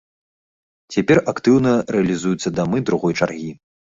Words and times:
Цяпер 0.95 1.17
актыўна 1.33 1.73
рэалізуюцца 1.97 2.53
дамы 2.61 2.77
другой 2.91 3.13
чаргі. 3.21 3.51